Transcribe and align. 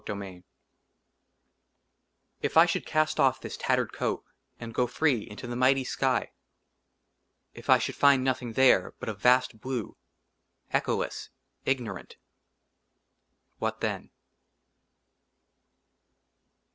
i 0.01 0.03
\ 0.05 0.07
72 0.07 0.25
^ 0.25 0.33
1 0.33 0.39
LXVI 0.41 0.43
IF 2.41 2.57
I 2.57 2.65
SHOULD 2.65 2.85
CAST 2.87 3.19
OFF 3.19 3.39
THIS 3.41 3.55
TATTERED 3.57 3.93
COAT, 3.93 4.23
AND 4.59 4.73
GO 4.73 4.87
FREE 4.87 5.19
INTO 5.29 5.45
THE 5.45 5.55
MIGHTY 5.55 5.83
SKY; 5.83 6.31
IF 7.53 7.69
I 7.69 7.77
SHOULD 7.77 7.95
FIND 7.97 8.23
NOTHING 8.23 8.53
THERE 8.53 8.95
BUT 8.99 9.09
A 9.09 9.13
VAST 9.13 9.59
BLUE, 9.61 9.95
ECHOLES8, 10.73 11.29
IGNORANT, 11.67 12.15
WHAT 13.59 13.81
THEN 13.81 14.09